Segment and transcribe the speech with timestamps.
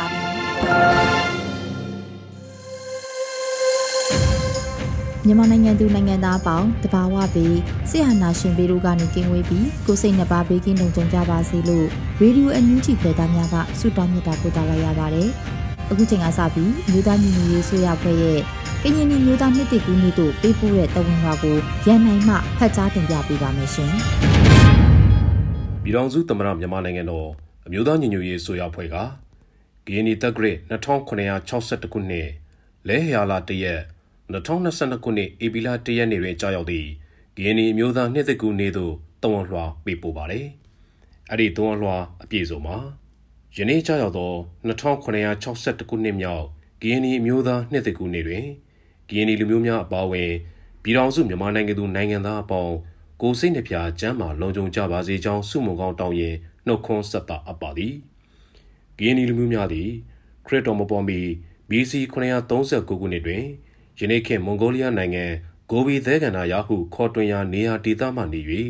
[5.25, 7.57] မြန်မာနိုင်ငံသူနိုင်ငံသားအပေါင်းတဘာဝပြီး
[7.89, 11.87] ဆရာနာရှင်ပေတို့ကနေကင်းဝေးပြီးကိုစိတ်နှပါဘေးကင်းလုံခြုံကြပါစေလို့
[12.21, 15.29] ရေဒီယိုအန်ယူဂျီဖွယ်သားများကဆုတောင်းမြတ်တာပို့သလိုက်ရပါတယ်။
[15.91, 18.39] အခုချိန်ကစပြီးမြို့သားညီညွတ်ရေးဆိုရဖွဲ့ရဲ့
[18.83, 23.91] ကရင်ပြည်မြို့သားနှစ်တကူနှစ်တို့ပေးပို့တဲ့တဝန်တော်ကိုရန်နိုင်မှဖတ်ကြားတင်ပြပေးပါမယ်ရှင်။
[25.83, 27.27] ပြည်တော်စုသမ္မတမြန်မာနိုင်ငံတော်
[27.67, 28.95] အမျိုးသားညီညွတ်ရေးဆိုရဖွဲ့က
[29.91, 32.29] ဂီနီတက်ဂရစ်2962ခုနှစ်
[32.87, 33.81] လဲဟယာလာတရက်
[34.31, 36.87] 2022ခုနှစ်ဧပြီလတရက်နေ့တွင်ကြာရောက်သည့်
[37.35, 40.47] ဂီနီအမျိုးသားနှစ်သက်ကူနေသို့တဝန်လွှာပေးပို့ပါတယ်။
[41.29, 42.77] အဲ့ဒီတဝန်လွှာအပြည့်စုံမှာ
[43.57, 44.31] ယနေ့ကြာရောက်သော
[44.67, 46.45] 2962ခုနှစ်မြောက်
[46.81, 48.45] ဂီနီအမျိုးသားနှစ်သက်ကူနေတွင်
[49.09, 50.31] ဂီနီလူမျိုးများအပါအဝင်
[50.83, 52.75] ပြည်တော်စုမြန်မာနိုင်ငံသူနိုင်ငံသားအပေါင်း
[53.21, 56.35] ကိုစိတ်နှပြကျမ်းမာလုံခြုံကြပါစေကြောင်းဆုမွန်ကောင်းတောင်းရင်
[56.67, 57.95] နှုတ်ခွန်းဆက်တာအပ်ပါသည်။
[58.97, 59.89] ဂီနီလူမျိုးများသည်
[60.45, 61.19] ခရစ်တော်မပေါ်မီ
[61.69, 61.93] BC
[62.51, 63.43] 939ခုနှစ်တွင်
[63.99, 65.25] ယနေ့ခေတ်မွန်ဂိုလီးယားနိုင်ငံ
[65.69, 68.41] ဂိုဘီသဲကန္နာယာဟုခေါ်တွင်ရာနေရာဒေသမှနေ၍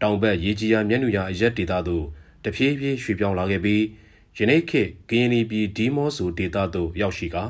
[0.00, 2.04] တောင်ဘက်ရေကြီးရာမျက်နှာရာအရက်ဒေသသို့
[2.44, 3.82] တဖြည်းဖြည်းရွှေ့ပြောင်းလာခဲ့ပြီး
[4.38, 7.44] ယနေ့ခေတ်ဂီနီပြည်ဒီမော့ဆိုဒေသသို့ရောက်ရှိကာ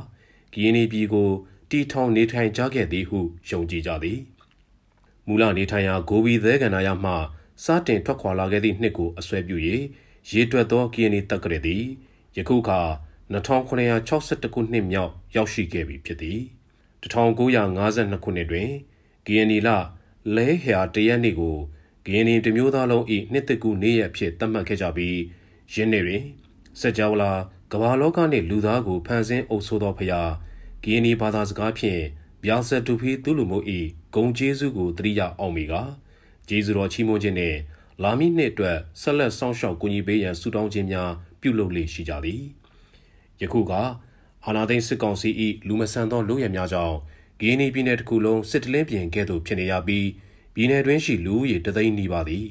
[0.52, 1.31] ဂီနီပြည်ကို
[1.70, 3.19] တီထောင်နေထိုင်ကြခဲ့သည်ဟု
[3.50, 4.19] ယုံကြည်ကြသည်
[5.26, 7.12] မူလနေထိုင်ရာဂိုဘီသဲကန္နာယာမှ
[7.64, 9.56] စတင်ထွက်ခွာလာခဲ့သည့်နှစ်ကိုအစွဲပြု၍
[10.30, 11.84] ရေတွက်သောဂီနီတက္ကရာသည်
[12.36, 12.80] ယခုအခါ
[13.32, 16.40] 2962ခုနှစ်မြောက်ရောက်ရှိခဲ့ပြီဖြစ်သည်
[17.02, 18.70] 1952ခုနှစ်တွင်
[19.24, 19.68] ဂီယနီလ
[20.36, 21.56] လဲဟယာတရက်နေ့ကို
[22.04, 25.18] ဂီယနီတမျိုးသားလုံး၏နှစ်သက်ကူနေ့ရက်ဖြစ်သတ်မှတ်ခဲ့ကြပြီး
[25.72, 26.22] ယင်းနေ့တွင်
[26.80, 27.32] စကြဝဠာ
[27.72, 30.22] ကမ္ဘာလောကနှင့်လူသားကိုဖန်ဆင်းအုပ်ဆိုးသောဖရာ
[30.82, 32.02] ဂီယနီဘာသာစကားဖြင့်
[32.44, 33.58] ဗျာဆက်တူဖီသူလူမှု၏
[34.14, 35.74] ဂုံကျေးဇူးကိုတရိယာအောင်မီက
[36.48, 37.58] ကျေးဇူးတော်ချီးမွမ်းခြင်းနှင့်
[38.03, 41.11] လာမည့်နှစ်အတွက်ဆက်လက်စောင့်ရှောက်ကူညီပေးရန်ဆုတောင်းခြင်းများ
[41.41, 42.41] ပြုလုပ်လေရှိကြသည်
[43.41, 43.73] ယခုက
[44.45, 45.29] အာနာသိန်းစစ်ကောင်စီ၏
[45.67, 46.97] လူမဆန်သောလူရများကြောင့်
[47.39, 50.07] ဂီနီပြည်နယ်တစ်ခုလုံးစစ်တလင်းပြင်ကဲ့သို့ဖြစ်နေရပြီး
[50.53, 52.45] ပြည်နယ်တွင်းရှိလူဦးရေတသိန်းနီးပါးသည်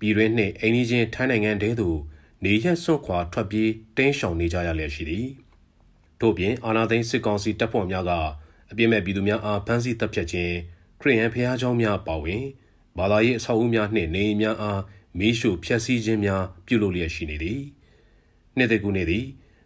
[0.00, 1.98] ပြည်တွင်းနှင့်အိန္ဒိချင်းထိုင်းနိုင်ငံတဲသို့
[2.44, 5.28] နေရက်စွန့်ခွာထွက်ပြေးတင်းရှောင်နေကြရလျက်ရှိသည်
[6.20, 8.12] ထို့ပြင်အာနာသိန်းစစ်ကောင်စီတပ်ဖွဲ့များက
[8.70, 10.54] အပြစ်မဲ့ပြည်သူများအားဖမ်းဆီးတပ်ဖြတ်ခြင်း
[11.00, 12.44] ခရီးရန်ဖျားเจ้าများပါဝင်
[12.97, 14.81] ဘာသာရေးအဆောက်အဦများနှင့်နေအိမ်များအား
[15.19, 17.61] မီးရှို့ဖျက်ဆီးခြင်းများပြုလုပ်လျက်ရှိနေသည်
[18.57, 19.25] နှစ်သက်ကူနေသည်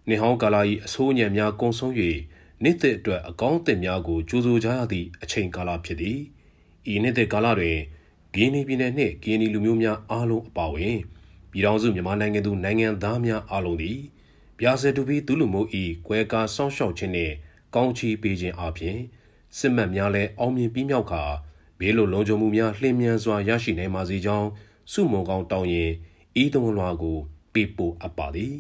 [0.10, 1.94] နေဟောင်းကာလာ၏အဆိုးညံများကုံဆုံး၍
[2.64, 6.20] နှစ်သက်အတွက်အကောင်းအသင့်များကိုကြိုးဆိုကြရသည့်အချိန်ကာလဖြစ်သည်
[6.94, 7.78] ဤနှစ်သက်ကာလတွင်
[8.34, 10.98] ဂီနီပြည်နယ်နှင့်ဂီနီလူမျိုးများအားလုံးအပါအဝင်
[11.52, 14.00] ပြည်ထောင်စုမြန်မာနိုင်ငံသူနိုင်ငံသားများအားလုံးသည်
[14.60, 15.68] ဗျာစတူပီသူလူမျိုး၏
[16.08, 17.34] ကွဲကားစောင့်ရှောက်ခြင်းနှင့်
[17.76, 18.98] ကောင်းချီးပေးခြင်းအပြင်
[19.58, 21.24] စစ်မှတ်များလည်းအောင်မြင်ပြီးမြောက်ခါ
[21.80, 24.50] ဘေးလိုလုံခြုံမှုများလျင်မြန်စွာရရှိနိုင်ပါစေကြောင်း
[24.92, 25.92] စုမုံကောင်းတောင်းရင်
[26.42, 27.18] ဤသွန်လွှာကို
[27.54, 28.56] ပေးပို့အပ်ပါသည်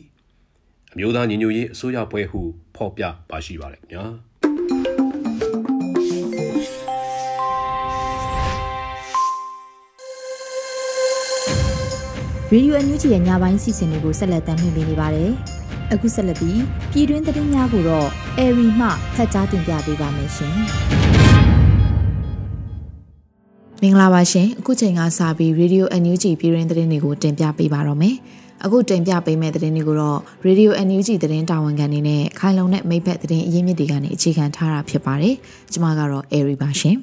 [0.93, 2.41] အမျိုးသားညီညွတ်ရေးအစိုးရဖွဲ့ဟု
[2.75, 4.05] ဖော်ပြပါရှိပါတယ်ခင်ဗျာ
[12.51, 15.31] ရေဒီယိုအန်ယူဂျီရဲ့ညပိုင်းစီစဉ်တွေကိုဆက်လက်တင်ပြနေပါတယ်။
[15.93, 18.07] အခုဆက်လက်ပြီးပြည်တွင်းသတင်းများကိုတော့
[18.37, 20.57] အေရီမှဖတ်ကြားတင်ပြပေးပါမယ်ရှင်။
[23.83, 28.15] မင်္ဂလာပါရှင်။အခုချိန်ကစပြီးရေဒီယိုအန်ယူဂျီပြည်တွင်းသတင်းတွေကိုတင်ပြပေးပါတော့မယ်။
[28.65, 35.33] အခုတင်ပြပေးမယ့်သတင်းတွေကိုတော့ Radio NUG သတင်းတာဝန်ခံနေနဲ့ခိုင်လုံတဲ့မိဘသတင်းအရင်းမြစ်တွေကနေအခြေခံထားတာဖြစ်ပါတယ်။
[35.71, 36.95] ကျွန်မကတော့ Airy ပါရှင်။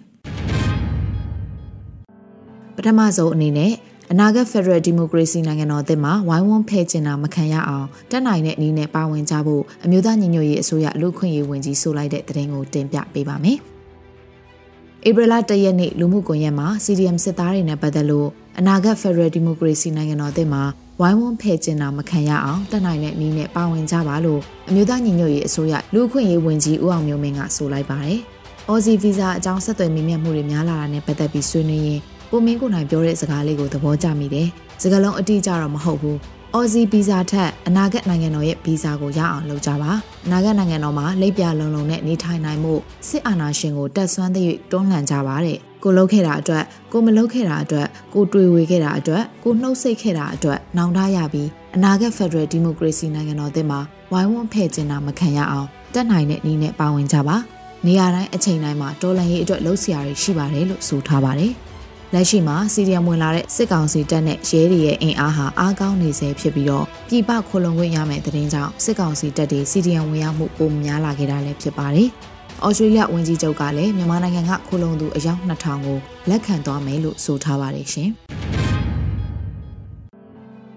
[2.76, 3.72] ပထမဆုံးအနေနဲ့
[4.12, 13.60] အနာဂတ် Federal Democracy နိုင်ငံတော်အသစ်မှာဝိုင်းဝန်းဖဲ့ကျင်တာမခံရအောင်တက်နိုင်တဲ့အနေနဲ့ပါဝင်ကြဖို့အမျိုးသားညီညွတ်ရေးအစိုးရလူခွင့်ရေးဝန်ကြီးဆိုလိုက်တဲ့သတင်းကိုတင်ပြပေးပါမယ်။
[15.04, 18.28] ဧပြီလ၁ရက်နေ့လူမှုကွန်ရက်မှာ CDM စစ်သားတွေနဲ့ပတ်သက်လို့
[18.58, 20.62] အနာဂတ် Federal Democracy နိုင်ငံတော်အသစ်မှာ
[21.00, 28.20] ဝိုင်းဝန်းဖယ်ကျင်တာမခံရအောင်တက်နိုင်တဲ့နည်းနဲ့ပါဝင်ကြပါလို့အမျိုးသားညီညွတ်ရေးအစိုးရလူ့အခွင့်အရေးဝန်ကြီးဦးအောင်မျိုးမင်းကဆိုလိုက်ပါတယ်။
[28.68, 32.00] Aussie Visa အကြောင်းဆက်သွယ်မိမြတ်မှုတွေများလာတာနဲ့ပတ်သက်ပြီးဆွေးနွေးရင်
[32.30, 34.48] ကိုမင်းကိုနိုင်ပြောတဲ့စကားလေးကိုသဘောကျမိတယ်။
[34.82, 36.16] စကားလုံးအတိအကျတော့မဟုတ်ဘူး။
[36.54, 39.90] Aussie Visa ထက်အနာဂတ်နိုင်ငံတော်ရဲ့ Visa ကိုရအောင်လုပ်ကြပါ။
[40.26, 42.74] အနာဂတ်နိုင်ငံတော်မှာလိပ်ပြလုံလုံနဲ့နေထိုင်နိုင်မှု
[43.08, 53.80] စစ်အာဏာရှင်ကိုတက်ဆွမ်းသည့်တွန်းလှန်ကြပါတဲ့။ကိုလှုပ်ခဲ့တာအတွက်ကိုမလှုပ်ခဲ့တာအတွက်ကိုတွေ့ဝေခဲ့တာအတွက်ကိုနှုတ်ဆက်ခဲ့တာအတွက်နောင်တရပြီးအနာဂတ် Federal Democracy နိုင်ငံတော်သစ်မှာ
[54.12, 57.36] ဝိုင်းဝန်းဖဲ့ကျင်တာမခံရအောင်တက်နိုင်တဲ့နည်းနဲ့ပါဝင်ကြပါ
[57.86, 61.52] နေရာတိုင်းအချိန်တိုင်းမှာတော်လန်ရေးအတွက်လှုပ်ရှားရရှိပါတယ်လို့ဆိုထားပါတယ်
[62.14, 72.08] လက်ရှိမှာစီရီယံဝင်လာတဲ့စစ်ကောင်စီတပ်နဲ့ရဲတွေရဲ့အင်အားဟာအားကောင်းနေစေဖြစ်ပြီးတော့ပြည်ပခိုလုံခွင့်ရမယ့်တဲ့တင်ကြောင့်စစ်ကောင်စီတပ်တွေစီရီယံဝင်ရောက်မှုပိုများလာခဲ့တာလည်းဖြစ်ပါတယ်။
[72.66, 75.98] ဩစတြေးလျဝန်ကြီးချုပ်ကလည်းမြန်မာနိုင်ငံကခိုလုံသူအယောက်2000ကို
[76.30, 78.10] လက်ခံသွားမယ်လို့ဆိုထားပါတယ်ရှင်။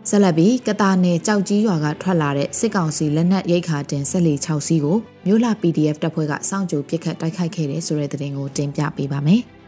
[0.09, 9.43] ဆက်လက်ပြီးကတာနယ်ကြောက်ကြီးရွာကထွက်လာတဲ့စစ်ကောင်စီလက်နက်ရိတ်ခါတင်ဆက်လီ6စီးကိုမြို့လာ PDF တပ်ဖွဲ့ကစောင့်ကြိုပစ်ခတ်တိုက်ခိုက်ခဲ့တဲ့ဆိုတဲ့သတင်းကိုတင်ပြပေးပါမယ်။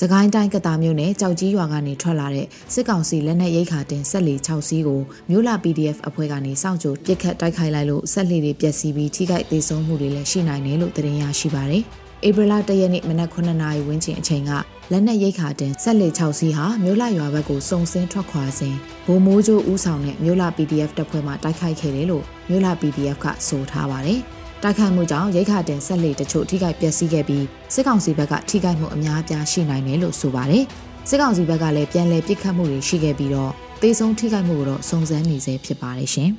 [0.00, 5.00] စကိုင်းတိုင်းကတာမြို့နယ်ကြောက်ကြီးရွာကနေထွက်လာတဲ့စစ်ကောင်စီလက်နက်ရိတ်ခါတင်ဆက်လီ6စီးကို
[5.30, 11.82] မြို့လာ PDF အဖွဲ့ကနေစောင့်ကြိုပစ်ခတ်တိုက်ခိုက်လိုက်လို့ဆက်လီတွေပျက်စီးပြီးထိခိုက်ဒေဆုံးမှုတွေလည်းရှိနိုင်တယ်လို့သတင်းရရှိပါတယ်။
[12.26, 14.50] ဧပြီလ၁ရက်နေ့မနက်9နာရီဝန်းကျင်အချိန်က
[14.92, 18.74] လက်နက်ရိတ်ခါတင်ဆက်လက်6စီးဟာမြို့လာရွာဘက်ကိုစုံစင်းထွက်ခွာစဉ်
[19.06, 24.20] ဗိုလ်မိုးကျိုးဦးဆောင်တဲ့မြို့လာ PDF တပ်ဖွဲ့မှတိုက်ခိုက်ခဲ့တယ်လို့မြို့လာ PDF ကဆိုထားပါတယ်။
[24.62, 27.44] တိုက်ခိုက်မှုကြောင့်ရိခါတင်ဆက်လက်တချို့ထိခိုက်ပျက်စီးခဲ့ပြီး
[27.74, 30.64] စစ်ကောင်စီဘက်ကထိခိုက်မှုအများအပြားရှိနိုင်တယ်လို့ဆိုပါတယ်။
[31.08, 33.52] စစ်ကောင်စီဘက်ကလည်းပြန်လည်ပစ်ခတ်မှုတွေရှိခဲ့ပြီးတော့
[33.82, 36.30] သေဆုံးထိခိုက်မှုကိုတော့စုံစမ်းနေဆဲဖြစ်ပါတယ်ရှင်။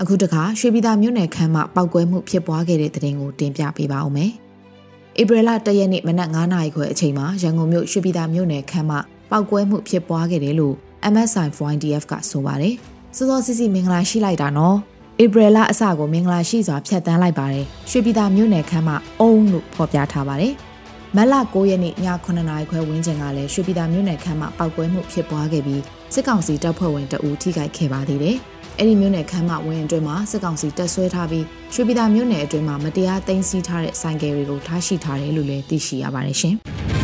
[0.00, 4.30] အခုတခါရွှေပြည်သာမြို့နယ်ခမ်းမှာပောက်ကွဲမှုဖြစ်ပွားခဲ့တဲ့တဲ့တင်ကိုတင်ပြပေးပါဦးမယ်။
[5.20, 9.00] ဧပြီလ၁ရက်နေ့မနက်9:00နာရီခွဲအချိန်မှာရန်ကုန်မြို့ရွှေပြည်သာမြို့နယ်ခမ်းမှာ
[9.30, 10.74] ပောက်ကွဲမှုဖြစ်ပွားခဲ့တယ်လို့
[11.12, 12.74] MSI FOIDF ကဆိုပါတယ်။
[13.16, 14.78] စောစောစီစီမင်္ဂလာရှိလိုက်တာနော်။
[15.22, 20.52] ဧပြီလအစကိုမင်္ဂလာရှိစွာဖြတ်တန်းလိုက်ပါတယ်။ရွှေပြည်သာမြို့နယ်ခမ်းမှာအုံလို့ဖော်ပြထားပါတယ်။
[21.16, 21.94] မက်လ9ရက်နေ့ည
[22.24, 25.82] 9နာရီခွဲဝန်းကျင်ကလည်းရွှေပြည်သာမြို့နယ်ခမ်းမှာပောက်ကွဲမှုဖြစ်ပွားခဲ့ပြီး
[26.14, 28.36] စစ်ကောင်စီတပ်ဖွဲ့ဝင်တအူထိခိုက်ခဲ့ပါသေးတယ်။
[28.78, 31.44] အဲ့ဒီမြို့နယ်ခမ်းမဝင်းအတွင်းမှာစစ်ကောင်စီတပ်ဆွဲထားပြီး
[31.74, 36.56] ရွှေပြည်သာမြို့နယ်အတွင်းမှာမတရားသိမ်းဆည်းထားတဲ့ဆိုင်ကယ်တွေကိုထားရှိထားတယ်လို့လည်းသိရှိရပါတယ်ရှင်။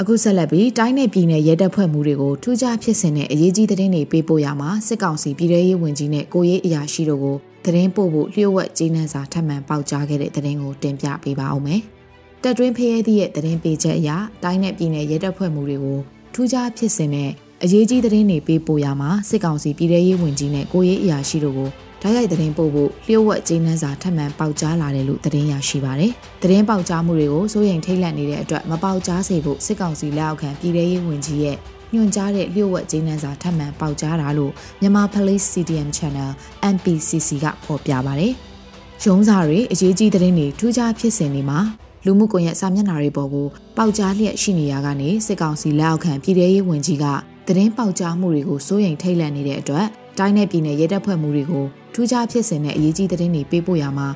[0.00, 11.80] အခုဆက်လက်ပြီးတိုင်းနယ်ပြည်နယ်ရဲတပ်ဖွဲ့မှုတွေကိုထူးခြားဖြစ်စဉ်နဲ့အရေးကြီးသတင်းတွေပေးပို့ရမှာစစ်ကောင်စီပြည်ထရေးဝန်ကြီးနဲ့ကိုရေးအရာရှိတို့ကိုသတင်းပို့ဖို့လျှို့ဝှက်ကြေးနှံစာထပ်မံပေါက်ကြားခဲ့တဲ့သတင်းကိုတင်ပြပေးပါအောင်မယ်။
[12.42, 14.10] တက်တွင်းဖရဲသည့်ရဲ့သတင်းပေးချက်အရ
[14.42, 15.98] တိုင်းနယ်ပြည်နယ်ရဲတပ်ဖွဲ့မှုတွေကို
[16.34, 17.30] ထူးခြားဖြစ်စဉ်နဲ့
[17.62, 21.70] အရေးကြီးသတင်းတွေပေးပို့ရမှာစစ်ကောင်စီပြည်ထရေးဝန်ကြီးနဲ့ကိုရေးအရာရှိတို့ကို
[22.04, 26.12] ဓာတ်ရိုက်သတင်းပို့ဖို့လျှို့ဝှက်ကြေးနှန်းစာထပ်မံပေါက်ကြားလာတယ်လို့သတင်းရရှိပါတယ်။
[26.42, 31.56] သတင်းပေါက်ကြားမှုတွေကိုစိုးရိမ်ထိတ်လန့်နေတဲ့အတွက်မပေါက်ကြားစေဖို့စစ်ကောင်စီလက်အောက်ခံပြည်ထရေးဝန်ကြီးရဲ့
[31.94, 36.30] ညွှန်ကြားတဲ့လျှို့ဝှက်ကြေးနှန်းစာထပ်မံပေါက်ကြားတာလို့မြန်မာ Police CDM Channel
[36.74, 38.32] MPCC ကဖော်ပြပါတယ်။
[39.04, 41.58] ရုံးစာတွေအရေးကြီးသတင်းတွေထူးခြားဖြစ်စဉ်တွေမှာ
[42.04, 43.46] လူမှုကွန်ရက်စာမျက်နှာတွေပေါ်ကို
[43.76, 47.04] ပေါက်ကြားလျက်ရှိနေရကနေစစ်ကောင်စီလက်အောက်ခံပြည်ထရေးဝန်ကြီးက
[47.46, 49.86] သတင်းပေါက်ကြားမှုတွေကိုစိုးရိမ်ထိတ်လန့်နေတဲ့အတွက်
[50.18, 54.08] တိုင်းနယ်ပြည်နယ်ရဲတပ်ဖွဲ့မှုတွေကို ထူးခြားဖြစ်စဉ်နဲ့အရေးကြီးသတင်းတွေပေးပို့ရမှာ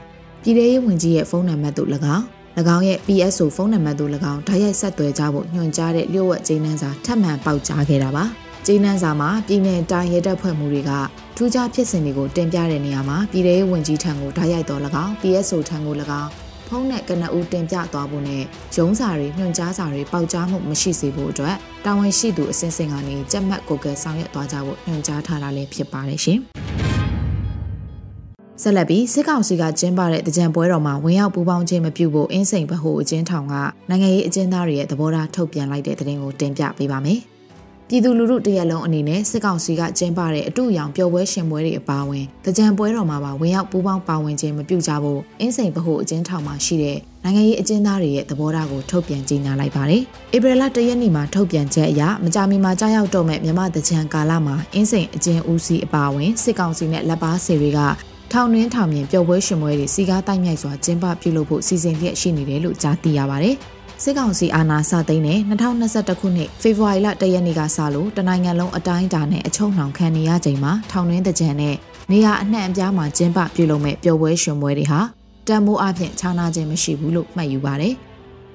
[0.42, 2.24] ပြည်ထရေးဝန်ကြီးရဲ့ဖုန်းနံပါတ်တို့၎င်း၎
[2.76, 8.24] င်းရဲ့ PSO ဖုန်းနံပါတ်တို့၎င်းဓာတ်ရိုက်ဆက်သွယ်ကြဖို့ညွှန်ကြားတဲ့လျှို့ဝှက်ကြေးနှန်းစာထပ်မံပေါက်ကြားခဲ့တာပါ
[8.66, 10.92] ကြေးနှန်းစာမှာပြည်내တိုင်းရဲတပ်ဖွဲ့မှုတွေက
[11.36, 16.30] ထူးခြားဖြစ်စဉ်တွေကိုတင်ပြတဲ့နေရာမှာပြည်ထရေးဝန်ကြီးထံကိုဓာတ်ရိုက်တော်၎င်း PSO ထံကို၎င်း
[16.68, 18.42] ဖုန်းနဲ့ကနဦးတင်ပြသွားဖို့နဲ့
[18.76, 26.40] ရုံးစာတွေညွှန်ကြားစာတွေပေါက်ကြားမှုမရှိစေဖို့အတွက်တာဝန်ရှိသူအစဉ်စဉ်ကနေကြက်မှတ်ကိုကဲဆောင်ရွက်သွားကြဖို့ညွှန်ကြားထားတာလည်းဖြစ်ပါတယ်ရှင်။
[28.62, 33.54] ဆက်လက်ပြီးစစ်ကောင်စီကကျင်းပတဲ့တကြံပွဲတော်မှာဝင်ရောက်ပူးပေါင်းခြင်းမပြုဖို့အင်းစိန်ဗဟိုအကျဉ်းထောင်က
[33.90, 37.20] နိုင်ငံရေးအကျဉ်းသားတွေရဲ့သဘောထားထုတ်ပြန်လိုက်တဲ့သတင်းကိုတင်ပြပေးပါမယ်။
[37.88, 50.02] ပြည်သူလူထုတရက်လုံးအနေနဲ့စစ်ကောင်စီကကျင်းပတဲ့အတူရောင်ပျော်ပွဲရှင်ပွဲတွေအပါအဝင်တကြံပွဲတော်မှာပါဝင်ရောက်ပူးပေါင်းပါဝင်ခြင်းမပြုကြဖို့အင်းစိန်ဗဟိုအကျဉ်းထောင်မှာရှိတဲ့နိုင်ငံရေးအကျဉ်းသားတွေရဲ့သဘောထားကိုထုတ်ပြန်ကြေညာလိုက်ပါတယ်။
[50.34, 57.80] ဧပြီလ၁ရက်နေ့မှာထုတ်ပြန်ချက်အရမကြာမီမှာကြားရောက်တော့မဲ့မြမတကြံကာလမှာအင်းစိန်အကျဉ်းဦးစီးအပါအဝင်စစ်ကောင်စီနဲ့လက်ပါစီတွေက
[58.32, 63.54] ထောင်တွင်းထောင်မြင်ပျော်ပွဲရှင်ပွဲတွေစီကားတိုက်မြိုက်စွာကျင်းပပြုလုပ်ဖို့စီစဉ်လျက်ရှိနေတယ်လို့ကြားသိရပါတယ်။
[64.02, 71.74] စစ်ကောင်စီအာဏာစသိမ်းတဲ့2021ခုနှစ်ဖေဖော်ဝါရီလ၁ရက်နေ့ကစလို့တနိုင်ငံလုံးအတိုင်းအတာနဲ့အချုံနှောင်ခံနေရချိန်မှာထောင်တွင်းတကြံနဲ့
[72.12, 75.00] နေရာအနှံ့အပြားမှာကျင်းပပြုလုပ်မဲ့ပျော်ပွဲရှင်ပွဲတွေဟာ
[75.48, 77.94] တန်မိုးအပြင်ခြားနာခြင်းမရှိဘူးလို့မှတ်ယူပါတယ်။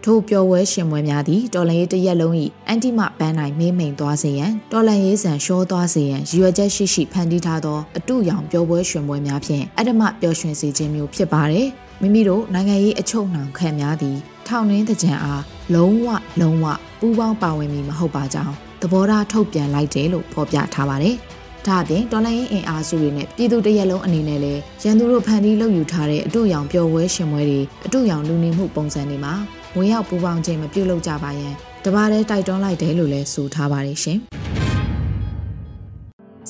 [0.06, 2.34] ထို့ပျော်ဝဲရှင်ပွဲများသည်တော်လန်ရေးတရက်လုံး၏
[2.68, 11.68] အန်တီမပန်းနိုင်မေးမိန်သွားစေရန်တော်လန်ရေးဆန်ရှောသွားစေရန်ရည်ရွယ်ချက်ရှိရှိဖန်တီးထားသောအတူရောင်ပျော်ပွဲရှင်ပွဲများဖြင့်အတ္တမပျော်ရွှင်စေခြင်းမျိုးဖြစ်ပါတယ်
[12.02, 14.18] မိမိတို့နိုင်ငံရေးအချုပ်နှောင်ခံများသည်
[14.48, 15.44] ထောင်တွင်းတကြံအား
[15.76, 16.08] လုံးဝ
[16.42, 16.66] လုံးဝ
[17.00, 21.16] ပူးပေါင်းပါဝင်မည်မဟုတ်ပါကြောင်းတသဘောထားထုတ်ပြန်လိုက်တယ်လို့ဖော်ပြထားပါတယ်။
[21.68, 29.34] ဒါအပြင်တော်လိုင်းအင်အားစုတွေနဲ့ပြည်သူတရက်လုံးအနေနဲ့လည်းရန်သူတို့ဖန်တီးလုပ်ယူထားတဲ့အတူရောင်ပျော်ပွဲရှင်ပွဲတွေအတူရောင်လူနေမှုပုံစံတွေမှာ
[29.78, 31.54] ဝင်ရောက်ပူးပေါင်းခြင်းမပြုလုပ်ကြပါရန်
[31.86, 34.20] တပါးတည်းတိုက်တွန်းလိုက်တယ်လို့လည်းဆိုထားပါတယ်ရှင်။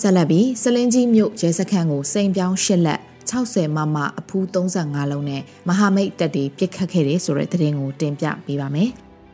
[0.01, 2.99] ဆက်လက်ပြီးစလင်းကြီးမြို့ရဲစခန်းကိုစိန်ပြောင်းရှစ်လက်
[3.29, 8.89] 60မမအဖူး35လုံးနဲ့မဟာမိတ်တပ်တွေပြစ်ခတ်ခဲ့တယ်ဆိုတဲ့သတင်းကိုတင်ပြပေးပါမယ်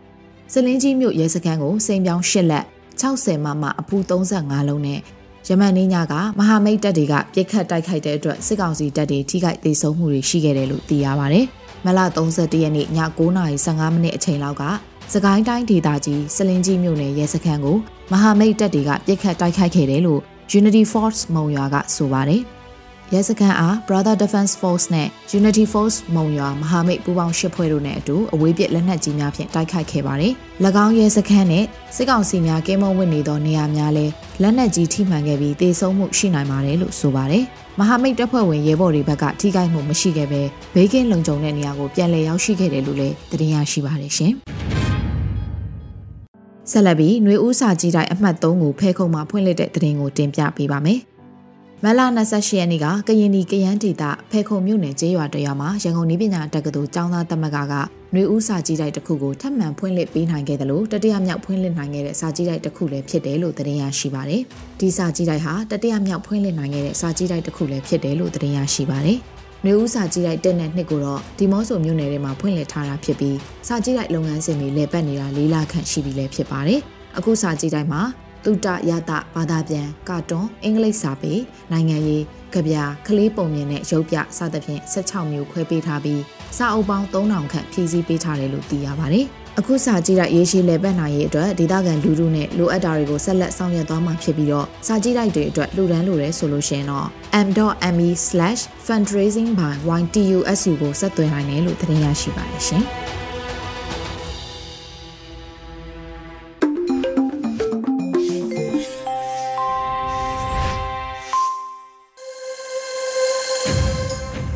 [0.53, 2.65] ။စလင်းကြီးမြို့ရဲစခန်းကိုစိန်ပြောင်းရှစ်လက်
[3.01, 4.99] 60မမအဖူး35လုံးနဲ့
[5.47, 11.41] ယမန်နေညကမဟာမိတ်တပ်တွေကပြစ်ခတ်တိုက်ခိုက်တဲ့အတွက်စစ်ကောင်စီတပ်တွေထိခိုက်ဒေဆုံးမှုတွေရှိခဲ့တယ်လို့သိရပါဗျ။
[11.85, 11.99] မလ
[12.33, 12.87] 31ရက်နေ့ည
[13.45, 14.63] 9:15မိနစ်အချိန်လောက်က
[15.13, 17.77] စကိုင်းတိုင်းဒေသကြီးစလင်းကြီးမြို့နယ်ရဲစခန်းကို
[18.11, 20.21] မဟာမိတ်တပ်တွေကပြစ်ခတ်တိုက်ခိုက်ခဲ့တယ်လို့
[20.59, 22.43] Unity Force မုံရွာကဆိုပါတယ်။
[23.13, 25.07] ရဲစခန်းအား Brother Defense Force နဲ့
[25.39, 30.33] Unity Force မုံရွာမဟာမိတ်ပူးပေါင်းရှစ်ဖွဲ့တို့နဲ့အတူအဝေးပစ်လက်နက်ကြီးများဖြင့်တိုက်ခိုက်ခဲ့ပါတယ်။၎
[30.85, 34.05] င်းရဲစခန်းနဲ့စစ်ကောင်စီများကင်းမုံဝင်နေသောနေရာများလဲ
[34.41, 37.43] လက်နက်ကြီးထိမှန်ခဲ့ပြီးတေဆုံးမှုရှိနိုင်ပါတယ်လို့ဆိုပါတယ်။
[37.79, 40.41] မဟာမိတ်တပ်ဖွဲ့ဝင်ရဲဘော်တွေဘက်ကထိခိုက်မှုမရှိခဲ့ပဲ
[40.75, 44.33] ဘေးကင်းလုံခြုံတဲ့နေရာကိုပြန်လည်ရောက်ရှိခဲ့တယ်လို့လည်းသတင်းရရှိပါတယ်ရှင်။
[46.71, 50.99] ဆက်လက်ပြီးຫນွေဦးစာကြီးတိုင်းအမှတ်3ကိုဖဲခုံမှာဖွင့်လှစ်တဲ့သတင်းကိုတင်ပြပေးပါမယ်
[51.85, 64.41] မလ28ရက်နေ့ကကရင်ပြည်ကရန်ဒေသဖဲခုံမြို့နယ်ကျေးရွာတရွာမှာရန်ကုန်နည်းပညာတက္ကသိုလ်ကျောင်းသားသမဂ္ဂကຫນွေဦးစာကြည့်တိုက်တစ်ခုကိုထပ်မံဖွင့်လှစ်ပေးနိုင်ခဲ့တယ်လို့တတိယမြောက်ဖွင့်လှစ်နိုင်ခဲ့တဲ့စာကြည့်တိုက်တစ်ခုလည်းဖြစ်တယ်လို့သတင်းရရှိပါတယ်။
[64.79, 69.17] ဒီစာကြည့်တိုက်ဟာတတိယမြောက်ဖွင့်လှစ်နိုင်ခဲ့တဲ့စာကြည့်တိုက်တစ်ခုလည်းဖြစ်တယ်လို့သတင်းရရှိပါတယ်။
[69.65, 76.79] နှွေဦးစာကြည့်လိုက်တဲ့နဲ့နှစ်ကိုတော့ဒီမော့ဆိုမြို့နယ်ထဲမှာဖွင့်လှစ်ထားတာဖြစ်ပြီးစာကြည့်လိုက်လုပ်ငန်းစဉ်တွေလည်းပတ်နေတာလေးလခန့်ရှိပြီလည်းဖြစ်ပါတယ်။
[77.17, 78.01] အခုစာကြည့်တိုင်းမှာ
[78.45, 81.33] တုတရတဘာသာပြန်ကာတွန်အင်္ဂလိပ်စာပေ
[81.71, 82.75] နိုင်ငံရေးကြပြ
[83.07, 86.21] ကလေးပုံမြင်နဲ့ရုပ်ပြစသဖြင့်16မျိုးခွဲပေးထားပြီး
[86.57, 89.25] စာအုပ်ပေါင်း3000ခန့်ဖြည့်ဆည်းပေးထားတယ်လို့သိရပါတယ်။
[89.59, 97.07] အခုစာကြည့်တဲ့ရေးရှိလေပတ်နိုင်ရေးအတွက်ဒေသခံလူထုနဲ့လိုအပ်တာတွေကိုဆက်လက်ဆောင်ရွက်သွားမှာဖြစ်ပြီးတော့စာကြည့်တိုက်တွေအတွက်လှူဒန်းလိုရဲဆိုလို့ရှိရင်တော့
[97.45, 102.85] m.me/fundraising by YTUSU ကိုဆက်သွယ်နိုင်တယ်လို့သတင်းရရှိပါတယ်ရှင်။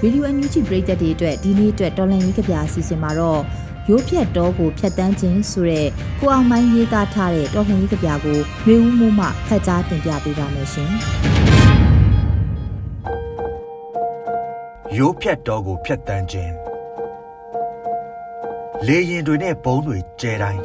[0.05, 3.41] ဗီဒီယိုအန်ယူဂျီပရိသတ်တွေအတွက်ဒီနေ့အတွက်တော်လန်ရေးကြပြအစီအစဉ်မှာတော့
[3.89, 5.87] ရိုးဖြတ်တောကိုဖြတ်တန်းခြင်းဆိုတဲ့
[6.19, 10.91] ကိုအောင်မိုင်းရေးသားထားတဲ့တော်လှန်ရေးကြပြကိုမျိုးဦးမိုးမှဖတ်ကြားတင်ပြပေးပါမယ်ရှင်။
[14.97, 16.53] ရိုးဖြတ်တောကိုဖြတ်တန်းခြင်း
[18.87, 20.61] လေရင်တွေနဲ့ဘုံတွေကျဲတိုင်း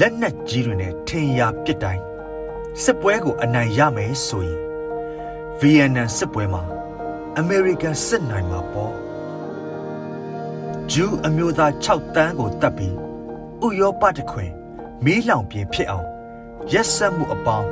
[0.00, 2.02] လက်နက်ကြီးတွေနဲ့ထင်ရာပစ်တိုင်း
[2.82, 4.58] စစ်ပွဲကိုအနိုင်ရမယ်ဆိုရင်
[5.58, 6.75] ဗီယက်နမ်စစ်ပွဲမှာ
[7.40, 8.94] အမေရိကန်စစ်နိုင်မှာပေါ့
[10.92, 12.96] ဂျူးအမျိုးသား6တန်းကိုတပ်ပြီး
[13.64, 14.50] ဥရောပတခွင်
[15.04, 16.06] မီးလောင်ပြင်းဖြစ်အောင်
[16.72, 17.68] ရက်ဆက်မှုအပေါင်း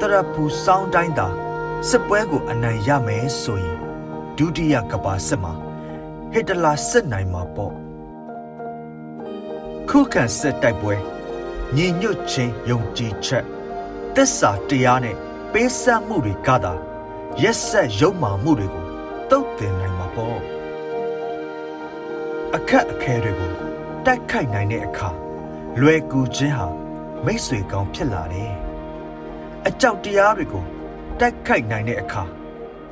[0.00, 1.28] တရပူစောင်းတိုင်းသာ
[1.88, 3.78] စစ်ပွဲကိုအနိုင်ရမယ်ဆိုရင်
[4.36, 5.52] ဒုတိယကမ္ဘာစစ်မှာ
[6.32, 7.74] ဟစ်တလာစစ်နိုင်မှာပေါ့
[9.88, 10.94] ခုခံစစ်တိုက်ပွဲ
[11.76, 13.44] ညီညွတ်ခြင်းယုံကြည်ချက်
[14.14, 15.16] သစ္စာတရားနဲ့
[15.52, 16.72] ပေးဆက်မှုတွေကသာ
[17.42, 18.85] ရက်ဆက်ရုံမာမှုတွေကို
[19.30, 20.38] တုတ်တင်နိုင်မှာပေါ့
[22.54, 23.52] အခက်အခဲတွေကို
[24.06, 25.08] တိုက်ခိုက်နိုင်တဲ့အခါ
[25.80, 26.66] လွယ်ကူခြင်းဟာ
[27.24, 28.52] မိတ်ဆွေကောင်းဖြစ်လာတယ်
[29.66, 30.64] အကြောက်တရားတွေကို
[31.20, 32.22] တိုက်ခိုက်နိုင်တဲ့အခါ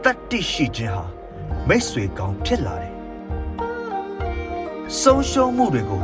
[0.05, 1.05] တတ္တိရှိခြင်းဟာ
[1.69, 2.95] မိတ်ဆွေကောင်းဖြစ်လာတယ်
[5.01, 6.03] ဆုံးရှုံးမှုတွေကို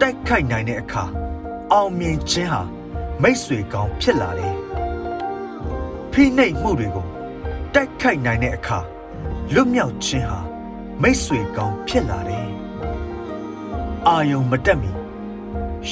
[0.00, 1.04] တိုက်ခိုက်နိုင်တဲ့အခါ
[1.72, 2.62] အောင်မြင်ခြင်းဟာ
[3.22, 4.54] မိတ်ဆွေကောင်းဖြစ်လာတယ်
[6.12, 7.06] ဖိနှိပ်မှုတွေကို
[7.74, 8.78] တိုက်ခိုက်နိုင်တဲ့အခါ
[9.54, 10.40] လွတ်မြောက်ခြင်းဟာ
[11.02, 12.48] မိတ်ဆွေကောင်းဖြစ်လာတယ်။
[14.08, 14.90] အာယုံမတက်မီ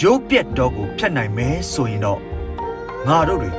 [0.00, 2.20] ရိုးပြက်တော့ကိုဖြတ်နိုင်မယ်ဆိုရင်တော့
[3.06, 3.50] ငါတို့တွေ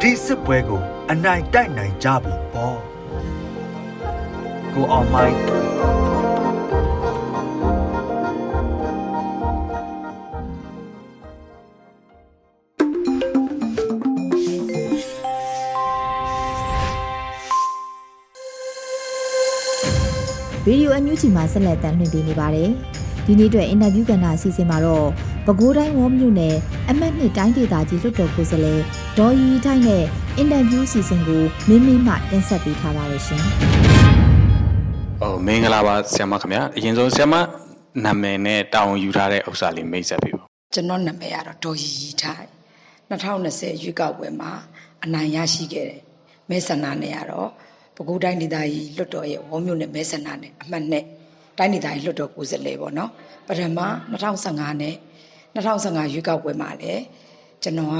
[0.00, 2.78] ဒီစစ်ပွဲကို အနိုင်တိုက်နိုင်ကြပြီပေါ့။
[4.72, 5.36] ကိုအောင်မိုင်း
[20.68, 22.70] ရေဒီယိုအန်ယူဂျီမှာဆက်လက်တမ်းလွှင့်ပေးနေပါတယ်။
[23.26, 25.06] ဒီနေ့အတွက်အင်တာဗျူးကဏ္ဍအစီအစဉ်မှာတော့
[25.46, 26.56] ပဲခူးတိုင်းဝေါမြို့နယ်
[26.90, 28.80] အမှတ်နှစ်တိုင်းဒေသကြီးလွှတ်တော်ကိုယ်စားလှယ်
[29.18, 30.04] ဒေါ်ရီထိုင်းနဲ့
[30.36, 33.42] အင်တာဗျူးအစီအစဉ်ကိုမင်းမင်းမှတင်ဆက်ပေးထားပါရရှင်။
[35.20, 37.34] ဟုတ်မင်္ဂလာပါဆရာမခင်ဗျာ။အရင်ဆုံးဆရာမ
[38.04, 40.44] နာမည်နဲ့တာဝန်ယူထားတဲ့ဥစ္စာလေးမိတ်ဆက်ပေးပါ။
[40.74, 42.48] ကျွန်တော်နာမည်ကတော့ဒေါ်ရီရီထိုင်း
[43.10, 44.52] 2020ရွေးကောက်ပွဲမှာ
[45.04, 46.00] အနိုင်ရရှိခဲ့တယ်။
[46.48, 47.50] မဲဆန္ဒနဲ့ကတော့
[47.98, 51.04] ပဲခူးတိုင်းဒေသကြီးလွှတ်တော်ရဲ့ဝေါ်မြို့နယ်မဲဆန္ဒနယ်အမှတ်နဲ့
[51.58, 53.10] တိုင်းဒေသကြီးလွှတ်တော်ကိုယ်စားလှယ်ပေါ့နော်
[53.46, 53.80] ပထမ
[54.22, 54.94] 2015နဲ့
[55.54, 57.02] 2015ရွေးကောက်ပွဲမှာလည်း
[57.62, 57.96] ကျွန်တော်က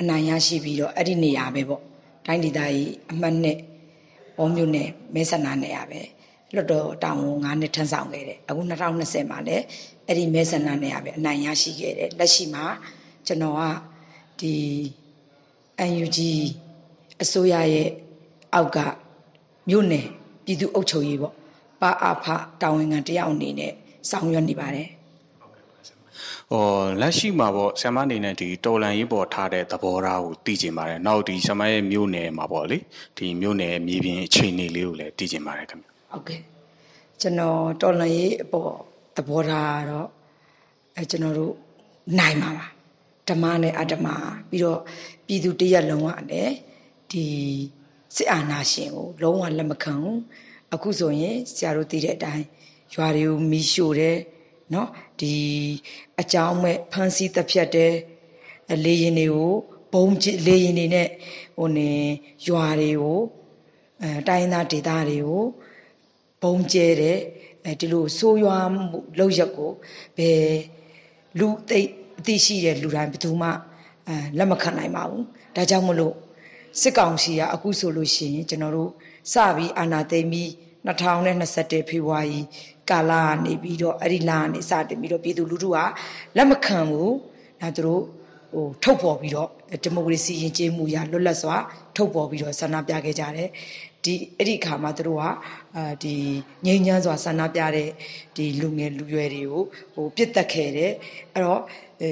[0.00, 1.82] အနိုင်ရရှိပြီးတော့အဲ့ဒီနေရာပဲပေါ့
[2.26, 3.56] တိုင်းဒေသကြီးအမှတ်နဲ့
[4.38, 6.00] ဝေါ်မြို့နယ်မဲဆန္ဒနယ်ရပဲ
[6.54, 9.64] လွတ်တော်တောင်ဝန်9နှစ်ထမ်းဆောင်ခဲ့တယ်အခု2020မှာလည်း
[10.06, 12.64] အဲ့ဒီမဲဆန္ဒနယ်ရပဲအနိုင်ရရှိခဲ့တယ်လက်ရှိမှာ
[13.26, 13.62] ကျွန်တော်က
[14.40, 14.54] ဒီ
[15.86, 16.18] UNG
[17.22, 17.88] အစိုးရရဲ့
[18.54, 18.78] အောက်က
[19.68, 20.06] မြို့နယ်
[20.44, 21.34] ပြည်သူ့အုပ်ချုပ်ရေးပေါ့
[21.80, 22.26] ပါအဖ
[22.60, 23.72] တာဝန်ခံတယောက်အနေနဲ့
[24.10, 24.88] ဆောင်ရွက်နေပါတယ်
[26.50, 26.64] ဟော
[27.00, 32.78] လက်ရှိမှာပေါ့ဆ iam အနေနဲ့ဒီတော်လန်ရေးပေါ်ထားတဲ့သဘောထားကိုသိကျင်ပါတယ်နောက်ဒီဆ iam ရဲ့မြို့နယ်မှာပေါ့လေ
[33.18, 36.40] ဒီမြို့နယ်မြေပြင်အခြေအနေလေးကိုလည်းသိကျင်ပါတယ်ခင်ဗျဟုတ်ကဲ့
[37.20, 38.72] ကျွန်တော်တော်လန်ရေးအပေါ်
[39.16, 40.08] သဘောထားတော့
[40.96, 41.54] အဲကျွန်တော်တို့
[42.18, 42.66] နိုင်ပါပါ
[43.28, 44.08] ဓမ္မနဲ့အဓမ္မ
[44.48, 44.80] ပြီးတော့
[45.26, 46.54] ပြည်သူတရက်လုံးကလည်း
[47.10, 47.24] ဒီ
[48.14, 50.20] စစ်အာဏာရှင်ကိုလုံးဝလက်မခံဘူး
[50.74, 52.44] အခုဆိုရင်ဆရာတို့သိတဲ့အတိုင်း
[52.94, 54.18] ရွာတွေကိုမီးရှို့တယ်
[54.74, 54.88] နော်
[55.20, 55.34] ဒီ
[56.20, 57.94] အကြောင်းမဲ့ဖမ်းဆီးတပ်ဖြတ်တယ်
[58.84, 59.52] လေရင်တွေကို
[59.92, 60.08] ဘုံ
[60.46, 61.08] လေရင်တွေနဲ့
[61.56, 61.90] ဟိုနေ
[62.46, 63.20] ရွာတွေကို
[64.02, 65.44] အဲတိုင်းသားဒေသတွေကို
[66.42, 67.18] ဘုံကျဲတယ်
[67.64, 69.70] အဲဒီလိုဆိုးရွားမှုလောက်ရက်ကို
[70.16, 70.42] ဘယ်
[71.38, 71.80] လူသိ
[72.18, 73.48] အသိရှိတဲ့လူတိုင်းဘယ်သူမှ
[74.08, 75.24] အဲလက်မခံနိုင်ပါဘူး
[75.56, 76.14] ဒါကြောင့်မလို့
[76.80, 78.90] စစ်ကောင်စီကအခုဆိုလို့ရှိရင်ကျွန်တော်တို့
[79.32, 80.48] စပြီးအာဏာသိမ်းပြီး
[80.86, 82.40] 2021ဖေဖော်ဝါရီ
[82.90, 85.78] ကာလကနေပြီးတော့အဲ့ဒီလကနေစတင်ပြီးတော့ပြည်သူလူထုက
[86.36, 87.14] လက်မခံဘူး
[87.60, 88.02] ဒါသူတို့
[88.54, 89.48] ဟိုထုတ်ပေါ်ပြီးတော့
[89.84, 91.56] ဒီမိုကရေစီယဉ်ကျေးမှုရလွတ်လပ်စွာ
[91.96, 93.48] ထုတ်ပေါ်ပြီးတော့ဆန္ဒပြခဲ့ကြတယ်
[94.04, 95.24] ဒီအဲ့ဒီခါမှာသူတို့က
[95.76, 96.14] အာဒီ
[96.66, 97.88] ငြိမ်းချမ်းစွာဆန္ဒပြတဲ့
[98.36, 99.62] ဒီလူငယ်လူရွယ်တွေကို
[99.94, 100.92] ဟိုပြစ်တက်ခဲ့တယ်
[101.32, 101.62] အဲ့တော့
[102.00, 102.10] အဲ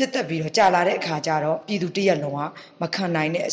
[0.00, 2.40] ပြစ်တက်ပြီးတော့ကြာလာတဲ့အခါကျတော့ပြည်သူတရက်လုံးက
[2.80, 3.46] မခံနိုင်တဲ့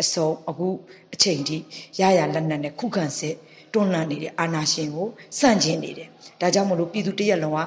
[0.00, 0.68] အစုံအခု
[1.14, 1.56] အချိန်ထိ
[2.00, 3.34] ရရလက်နက်နဲ့ခုခံစစ်
[3.72, 6.08] တွန်းလှန်နေတဲ့အာဏာရှင်ကိုစန့်ကျင်နေတယ်
[6.40, 7.60] ဒါကြောင့်မလို့ပြည်သူတရက်လုံးက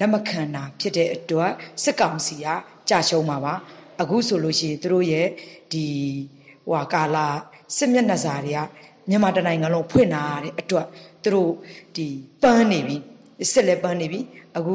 [0.00, 1.52] လက်မခံတာဖြစ်တဲ့အတွက်
[1.82, 2.46] စစ်ကောင်စီက
[2.88, 3.54] ကြာရှုံးမှာပါ
[4.00, 5.28] အခုဆိုလို့ရှိရင်သူတို့ရဲ့
[5.72, 5.86] ဒီ
[6.68, 7.26] ဟွာကာလာ
[7.76, 8.60] စစ်မျက်နှာစာတွေက
[9.08, 10.86] မြန်မာတနိုင်ငံလုံးဖွင့်လာတဲ့အတွက်
[11.22, 11.50] သူတို့
[11.96, 12.06] ဒီ
[12.42, 12.96] ပန်းနေပြီ
[13.52, 14.20] စစ်လည်းပန်းနေပြီ
[14.56, 14.74] အခု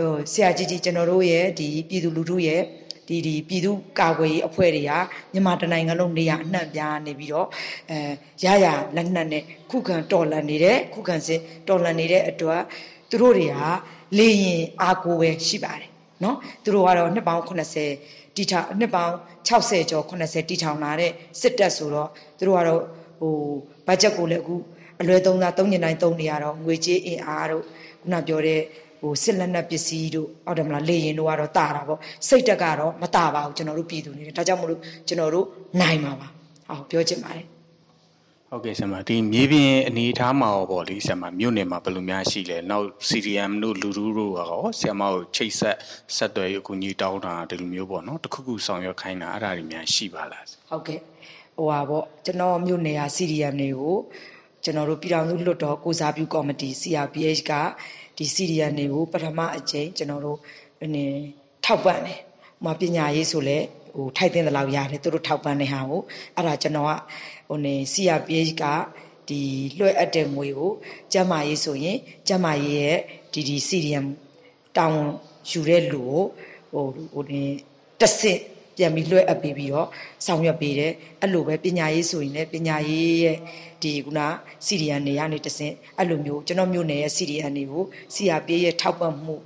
[0.00, 2.62] ဟိုဆရာကြီးကြီးကျွန်တော်တို့ရဲ့ဒီပြည်သူလူထုရဲ့
[3.08, 4.92] ဒီဒီပြည်သူကာကွယ်ရေးအဖွဲ့တွေက
[5.32, 7.48] မြန်မာတနိုင်ငံလုံးနေရာအနှံ့ပြားနေပြီးတော့
[7.90, 7.98] အဲ
[8.44, 12.62] ရရလက်နက်နဲ့ခုခံတော်လှန်နေတဲ့ခုခံစစ်တော်လှန်နေတဲ့အတွက်
[13.10, 13.56] သူတို့တွေက
[14.18, 15.90] လေရင်အာကိုပဲရှိပါတယ်
[16.24, 19.14] နော်သူတို့ကတော့နှစ်ပေါင်း80တီထောင်နှစ်ပေါင်း
[19.48, 22.08] 60ကျော်80တီထောင်လာတဲ့စစ်တပ်ဆိုတော့
[22.38, 22.82] သူတို့ကတော့
[23.20, 23.34] ဟို
[23.86, 24.56] ဘတ်ဂျက်ကိုလည်းအခု
[25.00, 27.64] အလွဲသုံးစားသုံးညနိုင်သုံးနေရတော့ငွေကြေးအင်အားတို့
[28.02, 28.60] ခုနပြောတဲ့
[29.00, 35.46] ဟိုစစ်လက်နက်ပစ္စည်းတို့ဟုတ်တယ်မလားလေရင်တို့ကတော့တာတာပေါ့စိတ်တက်ကတော့မတာပါဘူးကျွန်တော်တို့ပြည်သူနေတယ်ဒါကြောင့်မလို့ကျွန်တော်တို့
[35.80, 36.28] နိုင်ပါပါ
[36.68, 37.46] ဟောပြောချင်ပါတယ်
[38.52, 45.76] ဟုတ်ကဲ့ဆရာမဒီမြေပြင်အနေအထားမှာရောပေါ့လေဆရာမမြို့နယ်မှာဘယ်လိုများရှိလဲနောက် CDM တို့လူလူတို့ရောဆရာမကိုချိတ်ဆက်
[46.16, 51.00] ဆက်သွယ်အကူအညီတောင်းတာဒီလိုမျိုးပေါ့နော်တခုခုဆောင်ရွက်ခိုင်းတာအဲ့ဒါတွေများရှိပါလားဟုတ်ကဲ့
[51.56, 53.98] ဟိုပါပေါ့ကျွန်တော်မြို့နယ်က CDM တွေကို
[54.64, 57.52] ကျွန်တော်တို့ပြည်ထောင်စုလွှတ်တော်ကိုစားပြုကော်မတီ CRPH က
[58.20, 60.38] ဒီစီရီယန်တွေကိုပထမအကြိမ်ကျွန်တော်တို့
[60.82, 61.04] အနေ
[61.64, 62.18] ထောက်ပံ့တယ်။
[62.64, 63.58] ဟိုပညာရေးဆိုလဲ
[63.96, 66.02] ဟိုထိုက်တဲ့လောက်ရတယ်သူတို့ထောက်ပံ့တဲ့ဟာကို
[66.36, 66.92] အဲ့ဒါကျွန်တော်က
[67.48, 68.64] ဟိုနေ CRPH က
[69.28, 69.40] ဒီ
[69.78, 70.72] လွှဲအပ်တဲ့ငွေကို
[71.12, 72.98] ကျမရေးဆိုရင် ကျမရေးရဲ့
[73.32, 74.06] ဒီဒီ CDM
[74.76, 75.02] တောင်း
[75.50, 76.22] ယူတဲ့လူကို
[76.72, 77.42] ဟိုဟိုနေ
[78.00, 78.40] တဆင့်
[78.80, 79.88] ပြန်ပြီးလွှဲအပ်ပြီးပြီးတော့
[80.26, 83.36] ဆောင်ရွက်ပေးတယ်အဲ့လိုပဲပညာရေးဆိုရင်လည်းပညာရေးရဲ့
[83.82, 84.20] ဒီခုန
[84.66, 89.36] စီရီယန်နေရနေတဆင့်အဲ့လိုမျိုးကျွန်တော်မျိုးနယ်ရဲ့စီရီယန်တွေကိုစီယာပြေးရဲ့ထောက်ပံ့မှု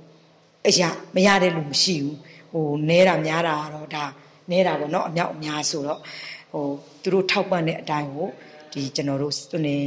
[0.67, 2.15] အရာမရတဲ့လူမရှိဘူး
[2.51, 4.05] ဟိုနဲတာများတာတော့ဒါ
[4.51, 5.99] နဲတာပေါ့နော်အမြောက်အများဆိုတော့
[6.51, 6.65] ဟို
[7.01, 8.27] သူတို့ထောက်ပံ့တဲ့အတိုင်းကို
[8.73, 9.33] ဒီကျွန်တော်တို့
[9.67, 9.77] နေ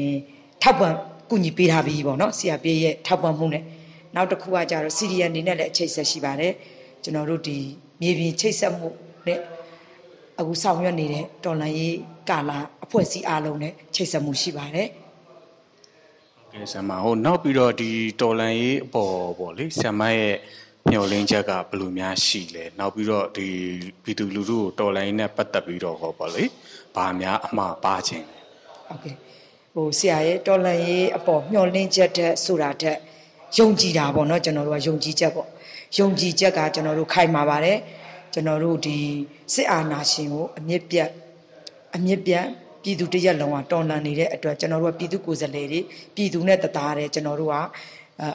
[0.62, 0.92] ထောက်ပံ့
[1.30, 3.64] ကူညီပေးထားပြီးပေါ့နော်စီယာပြေးရဲ့ထောက်ပံ့မှုနဲ့
[4.14, 6.52] နောက်တစ်ခုကကြတော့စီရီယန်နေနဲ့လည်းအချိတ်ဆက်ရှိပါတယ်
[7.02, 7.58] ကျွန်တော်တို့ဒီ
[8.00, 8.88] မြေပြင်ချိတ်ဆက်မှု
[9.28, 9.40] နဲ့
[10.38, 11.96] အခုဆောင်ရွက်နေတဲ့တော်လန်ရေး
[12.30, 14.88] ကာလာအဖွဲ့အစည်းအားလုံးနဲ့ချိတ်ဆက်မှုရှိပါတယ်
[16.52, 20.34] ကဲဆမ်မဟိုနောက်ပြီးတော့ဒီတော်လန်ရေးအပေါ်ပေါ့လေဆမ်မရဲ့
[20.90, 23.46] မျှော်လင့်ချက်ကဘယ်လိုများရှိလဲနောက်ပြီးတော့ဒီ
[24.02, 26.44] ပြည်သူလူထုကိုတော်လန်ရေးနဲ့ပတ်သက်ပြီးတော့ဟောပေါ့လေ
[26.94, 28.26] ဘာများအမှားပါခြင်း
[28.88, 29.14] ဟုတ်ကဲ့
[29.74, 32.96] ဟိုဆရာရဲ့တော်လန်ရေးအပေါ်မျှော်လင့်ချက်တဲ့ဆိုတာတဲ့
[33.58, 35.48] ယုံကြည်တာပေါ့နော်ကျွန်တော်တို့ကယုံကြည်ချက်ပေါ့
[35.98, 37.78] ယုံကြည်ချက်ကကျွန်တော်တို့ခိုင်မာပါတယ်
[38.38, 38.98] ကျွန်တော်တို့ဒီ
[39.54, 41.10] စစ်အာဏာရှင်ကိုအမြင့်ပြတ်
[41.96, 42.44] အမြင့်ပြတ်
[42.82, 45.80] ပြည်သူတရက်လုံးကတော်လှန်နေတဲ့အတွက်ကျွန်တော်တို့ကပြည်သူကိုယ်စားလှယ်တွေ
[46.14, 47.56] ပြည်သူနဲ့တသားတယ်ကျွန်တော်တို့က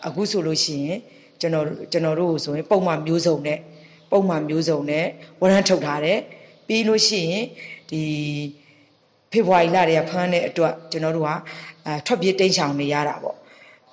[0.07, 0.99] အခုဆိုလို့ရှိရင်
[1.41, 3.59] ကျွန်တော်ကျွန်တော်တို့ဆိုရင်ပုံမှန်မျိုးစုံနဲ့
[4.11, 5.05] ပုံမှန်မျိုးစုံနဲ့
[5.41, 6.19] ဝရမ်းထုတ်ထားတယ်
[6.67, 7.45] ပြီးလို့ရှိရင်
[7.91, 8.01] ဒီ
[9.31, 11.29] ဖေဖော်ဝါရီလတည်းကဖမ်းတဲ့အတွက်ကျွန်တော်တို့က
[11.85, 13.37] အဲထွက်ပြေးတိမ်းရှောင်နေရတာပေါ့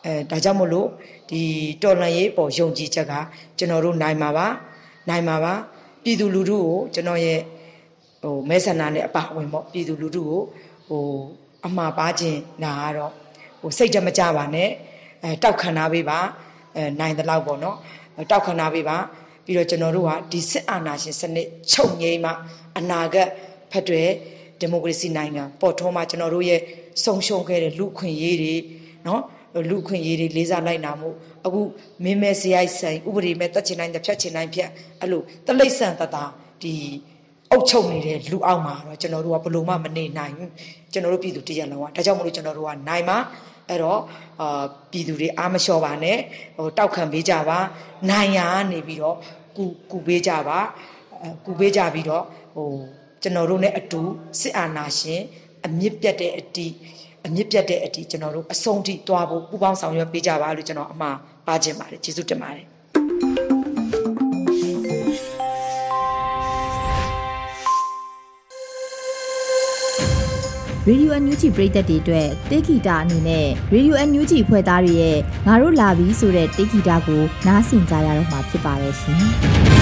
[0.05, 0.89] အဲဒါကြောင့်မို့လို့
[1.31, 1.43] ဒီ
[1.83, 3.13] တော်လန်ရေးပေါ်ယုံကြည်ချက်က
[3.59, 4.47] ကျွန်တော်တို့နိုင်မှာပါ
[5.09, 5.55] နိုင်မှာပါ
[6.05, 7.41] ပြည်သူလူထုကိုကျွန်တော်ရဲ့
[8.23, 10.41] ဟိုမဲဆန္ဒနဲ့အပါဝင်ပေါ့ပြည်သူလူထုကို
[10.89, 11.05] ဟို
[11.67, 13.13] အမှားပါခြင်းနာကတော့
[13.61, 14.69] ဟိုစိတ်ကြမကြပါနဲ့
[15.23, 16.19] အဲတောက်ခံထားပေးပါ
[16.77, 17.77] အဲနိုင်တဲ့လောက်ပေါ့နော်
[18.31, 18.97] တောက်ခံထားပေးပါ
[19.45, 22.33] ပြီးတော့ကျွန်တော်တို့ကဒီစစ်အာဏာရှင်စနစ်ချုပ်ငြိမ်းမှ
[22.79, 23.29] အနာဂတ်
[23.71, 24.03] ဖက်တွေ
[24.59, 26.61] ဒီမိုကရေစီနိုင်ငံပေါ်ထွန်းမှကျွန်တော်တို့ရဲ့
[27.05, 28.55] ဆုံးရှုံးခဲ့တဲ့လူခွင့်ရေးတွေ
[29.07, 29.23] နော်
[29.69, 31.09] လူခွင့်ရေးတွေလေးစားလိုက်နာမှု
[31.47, 31.61] အခု
[32.05, 34.69] မင်းမဲစရိုက်ဆိုင်ဥပဒေမဲ့တက်ချင်တိုင်းတစ်ဖြတ်ချင်တိုင်းဖြတ်
[35.01, 36.25] အဲ့လိုတလိမ့်ဆန်တတာ
[36.63, 36.75] ဒီ
[37.51, 40.51] အုပ်ချုပ်နေတဲ့လူအောက်မှာတော့ကျွန်တော်တို့ကဘလို့မှမနေနိုင်ဘူး
[40.93, 43.19] ကျွန်တော်တို့ပြည်သူတရက်လုံးကဒါကြောင့်မလို့ကျွန်တော်တို့ကနိုင်မှာ
[43.69, 44.01] အဲ့တော့
[44.41, 46.19] အာပြည်သူတွေအားမလျှော့ပါနဲ့
[46.57, 47.59] ဟိုတောက်ခံပေးကြပါ
[48.11, 48.41] နိုင်ရ
[48.73, 49.17] နေပြီးတော့
[49.57, 50.59] ကူကူပေးကြပါ
[51.23, 52.25] အဲကူပေးကြပြီးတော့
[52.57, 52.69] ဟို
[53.23, 54.01] ကျွန်တော်တို့ ਨੇ အတူ
[54.41, 55.23] စစ်အာဏာရှင်
[55.67, 56.75] အမြင့်ပြတ်တဲ့အတီး
[57.27, 62.65] အမြင့်ပြတ်တဲ့အထိကျွန်တော်တို့အဆုံးထိသွားဖို့ပူပေါင်းဆောင်ရွက်ပေးကြပါလို့ကျွန်တော်အမှားပါခြင်းပါတယ်ကျေးဇူးတင်ပါတယ်
[70.87, 79.25] ရေဒီယိုအန်ယူဂျီပရိသတ်တွေအတွက်တေဂီတာအနေနဲ့ရေဒီယိုအန်ယူဂျီဖွဲ့သားတွေရဲ့ငါတို့လာပြီဆိုတဲ့တေဂီတာကိုနားဆင်ကြရတော့မှာဖြစ်ပါတယ်ရှင်။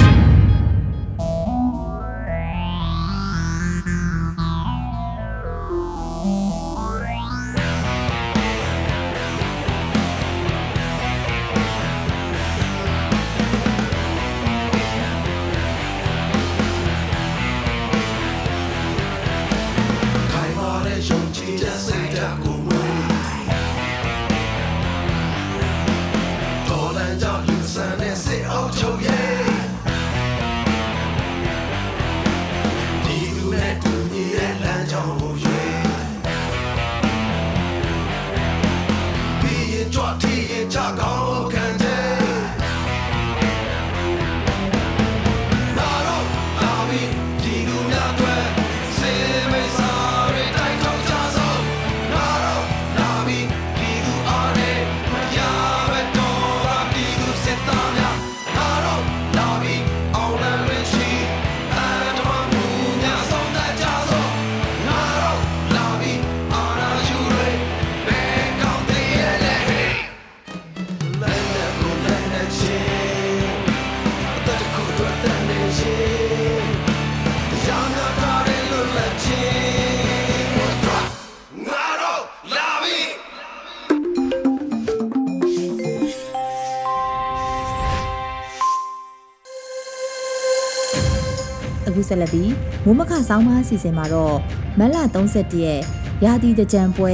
[91.98, 92.52] အခုဆက်လက်ပြီး
[92.84, 94.36] မိုးမခဆောင်းပါးအစီအစဉ်မှာတော့
[94.78, 94.96] မက်လ
[95.30, 95.80] 31ရက်
[96.24, 97.12] ရာသီတကြံပွဲ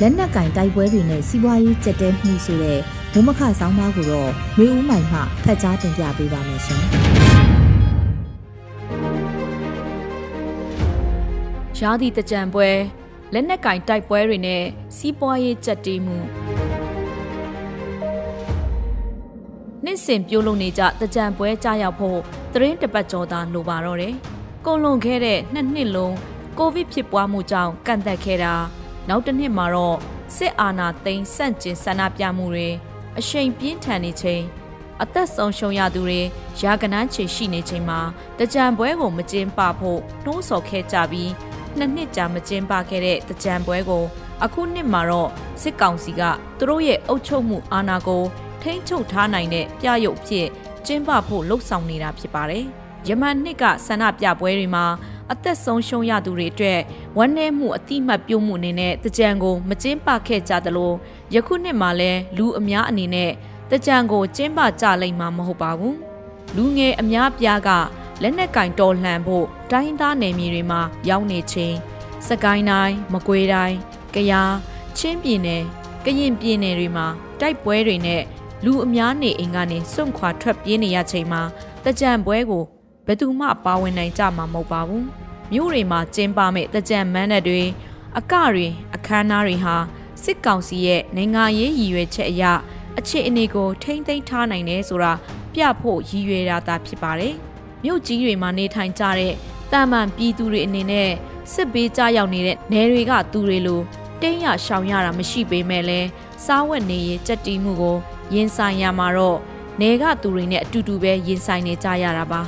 [0.00, 2.80] လက်နက်ကင်တိုက်ပွဲတွေနဲ့စီးပွားရေးကြက်တဲမှုဆိုတဲ့
[3.12, 6.82] မိုးမခဆောင်းပါးကိုတော့မေဦးမိုင်မှဖတ်ကြားတင်ပြပေးပါမယ်ရှင်။
[11.78, 12.68] ရာသီတကြံပွဲ
[13.32, 14.62] လက်နက်ကင်တိုက်ပွဲတွေနဲ့
[14.96, 16.16] စီးပွားရေးကြက်တဲမှု
[19.84, 22.20] နှစ်စဉ်ပြုလုပ်နေကြတကြံပွဲကြားရောက်ဖို့
[22.58, 24.14] သတင်းတပတ်ကျော်သာလိုပါတော့တယ်။
[24.66, 26.16] ကုန်လွန်ခဲ့တဲ့နှစ်နှစ်လုံး
[26.58, 28.54] ကိုဗစ်ဖြစ်ပွားမှုကြောင့်ကန့်သက်ခဲ့တာ
[29.08, 29.96] နောက်တစ်နှစ်မှာတော့
[30.36, 32.68] စစ်အာဏာသိမ်းဆန့်ကျင်ဆန္ဒပြမှုတွေ
[33.18, 34.42] အရှိန်ပြင်းထန်နေချိန်
[35.02, 36.20] အသက်ဆုံးရှုံးရသူတွေ
[36.60, 38.00] ရာကနန်းချေရှိနေချိန်မှာ
[38.38, 41.30] တကြံပွဲကိုမကျင်းပဖို့နှိုးဆော်ခဲ့ကြပြီး
[41.78, 44.04] နှစ်နှစ်ကြာမကျင်းပခဲ့တဲ့တကြံပွဲကို
[44.44, 45.30] အခုနှစ်မှာတော့
[45.62, 46.22] စစ်ကောင်စီက
[46.58, 48.24] သူတို့ရဲ့အုပ်ချုပ်မှုအာဏာကို
[48.62, 50.48] ထိန်းချုပ်ထားနိုင်တဲ့ပြရုပ်ဖြစ်
[50.86, 52.64] ကျင်းပဖို့လှုံ့ဆော်နေတာဖြစ်ပါတယ်။
[53.08, 54.84] ယမန်နှစ်ကဆန္ဒပြပွဲတွေမှာ
[55.32, 56.80] အသက်ဆုံးရှုံးရသူတွေအတွက်
[57.18, 60.92] ဝမ်းနည်းမှုအတိမတ်ပြုံးမှုအနေနဲ့တကြံကိုမကျင်းပခဲ့ကြသလို
[61.34, 63.30] ယခုနှစ်မှာလည်းလူအများအနေနဲ့
[63.70, 65.94] တကြံကိုကျင်းပကြလိမ့်မှာမဟုတ်ပါဘူး။
[66.56, 67.70] လူငယ်အများပြားက
[68.22, 71.74] လက်နက်ကင်တော်လှန်ဖို့တိုင်းသားနယ်မြေတွေမှာရောက်နေချိန်
[72.28, 73.76] စကိုင်းတိုင်းမကွေးတိုင်း
[74.14, 74.54] ကယား
[74.98, 75.62] ချင်းပြည်နယ်
[76.04, 77.06] ကရင်ပြည်နယ်တွေမှာ
[77.40, 78.22] တိုက်ပွဲတွေနဲ့
[78.66, 81.42] လူအများနေအိမ်ကနေစွန့်ခွာထွက်ပြေးနေရချိန်မှာ
[81.84, 82.64] တကြံပွဲကို
[83.06, 85.06] ဘယ်သူမှပါဝင်နိုင်ကြမှာမဟုတ်ပါဘူး
[85.52, 87.62] မြို့တွေမှာကျင်းပမဲ့တကြံမန်းတဲ့တွေ
[88.18, 89.76] အကတွေအခမ်းအနားတွေဟာ
[90.22, 92.44] စစ်ကောင်စီရဲ့နိုင်ငံရေးရည်ရွယ်ချက်အရ
[92.98, 95.12] အခြေအနေကိုထိမ့်သိမ်းထားနိုင်တယ်ဆိုတာ
[95.54, 97.34] ပြဖို့ရည်ရွယ်တာသာဖြစ်ပါတယ်
[97.84, 99.34] မြို့ကြီးတွေမှာနေထိုင်ကြတဲ့
[99.72, 101.10] တာမန်ပြည်သူတွေအနေနဲ့
[101.52, 103.80] စစ်ဘေးကြားရောက်နေတဲ့နယ်တွေကသူတွေလို
[104.20, 106.00] တင်းရရှောင်ရတာမရှိပေမဲ့လဲ
[106.44, 107.98] စားဝတ်နေရေးကြက်တီးမှုကို
[108.34, 109.38] ရင်ဆိုင်ရမှာတော့
[109.80, 112.42] နေကသူတွေနဲ့အတူတူပဲရင်ဆိုင်နေကြရတာပါ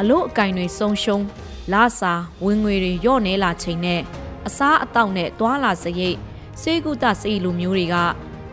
[0.00, 1.24] အလို့အကင်တွေဆုံးရှုံး
[1.72, 2.12] လာစာ
[2.44, 4.00] ဝင်ငွေတွေညော့နေလာချိန်နဲ့
[4.46, 6.16] အစားအသောက်နဲ့သွာလာစရိတ်
[6.60, 7.96] စေကုသစိတ်လိုမျိုးတွေက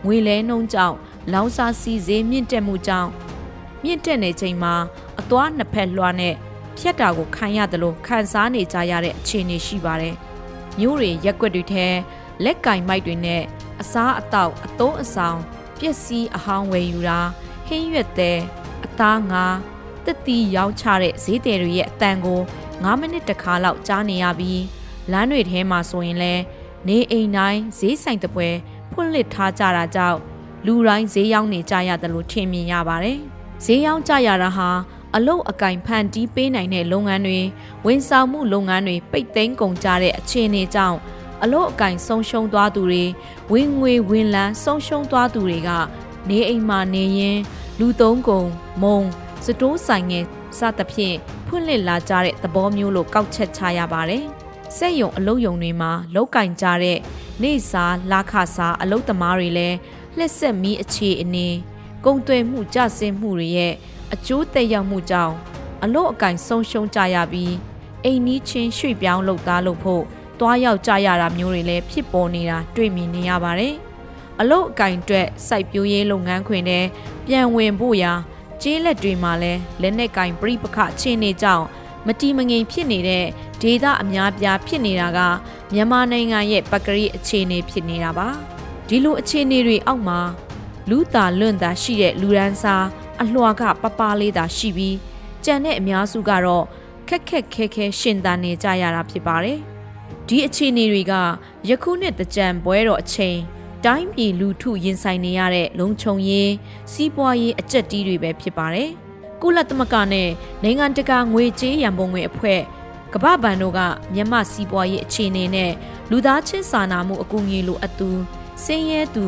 [0.06, 0.96] ငွေလဲနှုံးကြောင့်
[1.34, 3.10] လောင်စာစီဈေးမြင့်တက်မှုကြောင့်
[3.84, 4.74] မြင့်တက်နေချိန်မှာ
[5.20, 6.36] အသွားနှစ်ဖက်လွှားနဲ့
[6.78, 10.16] ဖြတ်တာကိုခံရတယ်လို့ခံစားနေကြရတဲ့အခြေအနေရှိပါတယ်။
[10.80, 11.88] မျိုးတွေရက်ွက်တွေထဲ
[12.44, 13.42] လက်ကင်မိုက်တွေနဲ့
[13.82, 15.40] အစားအသောက်အသုံးအဆောင်
[15.82, 17.20] ပစ္စည်းအဟောင်းဝယ်ယူတာ
[17.68, 18.38] ဟင်းရွက်တဲ့
[18.86, 19.46] အသားငါ
[20.06, 22.40] တက်တီရောင်းချတဲ့ဈေးတယ်တွေရဲ့အတန်ကို
[22.70, 24.62] 9မိနစ်တခါလောက်ကြားနေရပြီး
[25.12, 26.44] လမ်းတွေထဲမှာဆိုရင်လည်း
[26.88, 28.50] နေအိမ်တိုင်းဈေးဆိုင်တပွဲ
[28.92, 30.20] ဖွင့်လှစ်ထားကြတာကြောင့်
[30.66, 33.20] လူတိုင်းဈေးရောက်နေကြရတယ်လို့ထင်မြင်ရပါတယ်။
[33.64, 34.70] ဈေးရောက်ကြရတာဟာ
[35.16, 37.40] အလုတ်အကင်ဖန်တီးပေးနိုင်တဲ့လုပ်ငန်းတွေ
[37.86, 40.98] ဝန်ဆောင်မှုလုပ်ငန်းတွေပိတ်သိမ်းကုန်ကြတဲ့အခြေအနေကြောင့်
[41.44, 43.04] အလုတ်အကင်ဆုံးရှုံးသွားသူတွေ
[43.52, 45.70] ဝင်ငွေဝင်လန်းဆုံးရှုံးသွားသူတွေက
[46.30, 47.40] နေအိမ်မှာနေရင်
[47.80, 48.48] လူသုံးကုန်
[48.82, 49.00] မုံ
[49.46, 50.26] စတိုးဆိုင်ငယ်
[50.58, 54.26] စသဖြင့်ဖွင့်လှစ်လာကြတဲ့သဘောမျိုးလို့ကောက်ချက်ချရပါတယ်။
[54.78, 57.00] စက်ယုံအလုတ်ယုံတွေမှာလောက်ကင်ကြတဲ့
[57.44, 59.78] နေစာလာခစာအလုတ်သမားတွေလည်း
[60.18, 61.48] လက်ဆက်မီးအခြေအနေ
[62.06, 63.74] ကုံသွဲမှုကြဆင်းမှုတွေရဲ့
[64.14, 65.36] အကျိုးသက်ရောက်မှုကြောင့်
[65.84, 67.54] အလို့အကင်ဆုံးရှုံးကြရပြီး
[68.04, 70.04] အိမ်နီးချင်းရွှေ့ပြောင်းလုပ်သားလုပ်ဖို့
[70.42, 73.74] တွားရောက်ကြရတာမျိုးတွေလည်းဖြစ်ပေါ်နေတာတွေ့မြင်နေရပါတယ်။
[74.40, 76.86] အလို့အကင်အတွက်စိုက်ပျိုးရေးလုပ်ငန်းခွင်နဲ့
[77.28, 78.14] ပြန်ဝင်ဖို့ရာ
[78.62, 81.66] ကျေးလက်တွေမှာလည်းလက်နက်ကင်ပြိပခအခြေအနေကြောင့်
[82.08, 83.26] မတီမငိမ်ဖြစ်နေတဲ့
[83.62, 85.20] ဒေသအများပြားဖြစ်နေတာက
[85.74, 88.28] မြန်မာနိုင်ငံရဲ့ပကတိအခြေအနေဖြစ်နေတာပါ
[88.88, 90.20] ဒီလိုအခြေအနေတွေအောက်မှာ
[90.90, 92.76] လူတာလွန့်တာရှိတဲ့လူရန်စာ
[93.22, 94.98] အလွှာကပပလေးသာရှိပြီး
[95.46, 96.66] ကြံတဲ့အများစုကတော့
[97.08, 99.71] ခက်ခက်ခဲခဲရှင်သန်နေကြရတာဖြစ်ပါတယ်
[100.34, 101.14] ဒီအခြေအနေတွေက
[101.70, 103.38] ယခုနှစ်တကြံပွဲတော်အချိန်
[103.86, 106.52] တိုင်းပြည်လူထုရင်ဆိုင်နေရတဲ့လုံခြုံရေး
[106.92, 108.90] စီးပွားရေးအကျက်တီးတွေပဲဖြစ်ပါတယ်။
[109.42, 110.30] ကုလသမဂ္ဂနဲ့
[110.64, 112.62] နိုင်ငံတကာငွေကြေးရန်ပုံငွေအဖွဲ့
[113.14, 113.80] ကမ္ဘာဘဏ်တို့က
[114.14, 115.72] မြန်မာစီးပွားရေးအခြေအနေနဲ့
[116.12, 118.10] လူသားချင်းစာနာမှုအကူအညီလိုအပ်သူ
[118.64, 119.26] စင်းရဲသူ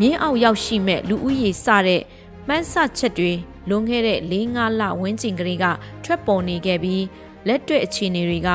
[0.00, 2.02] မြင်းအောက်ရောက်ရှိမဲ့လူဦးရေစတဲ့
[2.46, 3.32] မှန်းဆချက်တွေ
[3.68, 5.64] လွန်ခဲ့တဲ့၄၅လဝန်းကျင်ကလေးက
[6.04, 7.04] ထွက်ပေါ်နေခဲ့ပြီး
[7.46, 8.50] လက်တွေ့အခြေအနေတွေက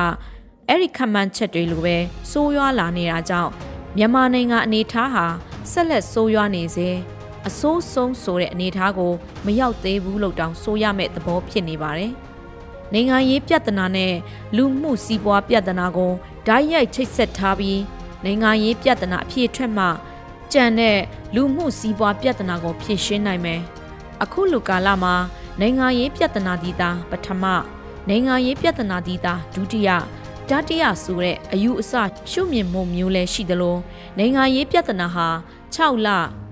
[0.68, 1.96] အဲ့ဒီခမှန်းချက်တွေလိုပဲ
[2.30, 3.50] စိုးရွားလာနေတာကြောင့်
[3.96, 5.26] မြန်မာနိုင်ငံအနေထားဟာ
[5.70, 6.88] ဆက်လက်ဆိုးရွားနေစေ
[7.48, 9.12] အဆိုးဆုံးဆိုတဲ့အနေထားကို
[9.44, 12.12] မရောက်သေးဘူးလို့တောင်ဆိုရမယ့်သဘောဖြစ်နေပါတယ်။
[12.92, 14.12] နိုင်ငံရေးပြဿနာနဲ့
[14.56, 16.12] လူမှုစီးပွားပြဿနာကို
[16.46, 17.80] ဓာတ်ရိုက်ချိတ်ဆက်ထားပြီး
[18.24, 19.86] နိုင်ငံရေးပြဿနာအဖြစ်ထွက်မှ
[20.52, 20.98] ကြံတဲ့
[21.34, 23.60] လူမှုစီးပွားပြဿနာကိုဖြေရှင်းနိုင်မယ်။
[24.22, 25.14] အခုလူကာလမှာ
[25.60, 27.44] နိုင်ငံရေးပြဿနာဒီတာပထမ
[28.08, 29.90] နိုင်ငံရေးပြဿနာဒီတာဒုတိယ
[30.50, 31.92] တတိယဆိုတဲ့အယူအဆ
[32.30, 33.76] ရှုမြင်မှုမျိုးလည်းရှိသလို
[34.18, 35.28] နိုင်ငံရေးပြဿနာဟာ
[35.74, 36.08] 6လ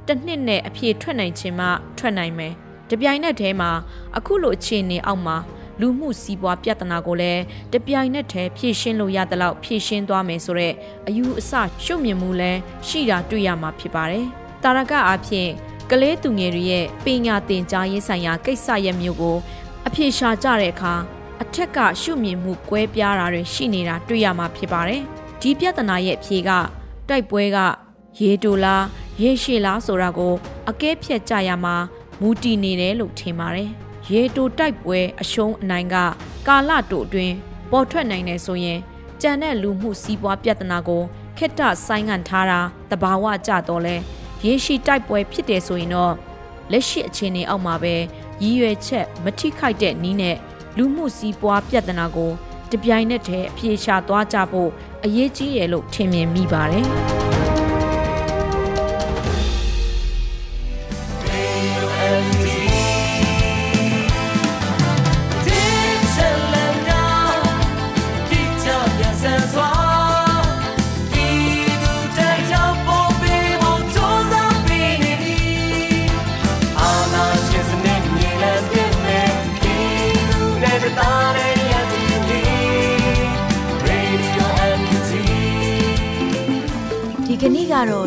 [0.06, 1.66] တစ်နှစ်နဲ့အပြည့်ထွက်နိုင်ခြင်းမှ
[1.98, 2.52] ထွက်နိုင်မယ်။
[2.90, 3.70] တပြိုင်နက်တည်းမှာ
[4.16, 5.36] အခုလိုအခြေအနေအောက်မှာ
[5.80, 10.74] လူမှုစီးပွားပြဿနာကိုလည်းတပြိုင်နက်တည်းဖြည့်ရှင်းလို့ရတဲ့လောက်ဖြည့်ရှင်းသွားမယ်ဆိုတော့
[11.08, 11.52] အယူအဆ
[11.84, 14.26] ရှုမြင်မှုလည်းရှိတာတွေ့ရမှာဖြစ်ပါတယ်။
[14.62, 15.50] တာရကအားဖြင့်
[15.90, 19.36] ကလေးသူငယ်တွေရဲ့ပညာသင်ကြားရေးဆိုင်ရာကိစ္စရပ်မျိုးကို
[19.86, 20.94] အဖြေရှာကြတဲ့အခါ
[21.42, 25.02] အထက်ကရှုမြင်မှုကွဲပြားတာတွေရှိနေတာတွေ့ရမှာဖြစ်ပါတယ်။
[25.40, 26.50] ဒီပြဿနာရဲ့အဖြေက
[27.08, 27.58] တိုက်ပွဲက
[28.20, 28.84] ရေတိုလား
[29.22, 30.34] ရေရှည်လားဆိုတာကို
[30.70, 31.74] အကဲဖြတ်ကြရမှာ
[32.20, 33.70] မူတည်နေတယ်လို့ထင်ပါတယ်။
[34.12, 35.96] ရေတိုတိုက်ပွဲအရှုံးအနိုင်က
[36.48, 37.34] ကာလတိုအတွင်း
[37.70, 38.78] ပေါ်ထွက်နိုင်တယ်ဆိုရင်
[39.22, 41.02] ကြံတဲ့လူမှုစီးပွားပြဿနာကို
[41.38, 43.96] ခက်တဆိုင်းငံ့ထားတာတဘာဝကြတော့လဲ
[44.44, 46.14] ရေရှည်တိုက်ပွဲဖြစ်တယ်ဆိုရင်တော့
[46.72, 47.94] လက်ရှိအခြေအနေအောက်မှာပဲ
[48.42, 50.36] ရည်ရွယ်ချက်မထိခိုက်တဲ့နီးနဲ့
[50.76, 52.30] လူမှုစီးပွားပြဿနာကို
[52.70, 54.70] တပြိုင်နက်တည်းအပြေရှာသွားကြဖို့
[55.04, 56.88] အရေးကြီးတယ်လို့ထင်မြင်မိပါတယ်။။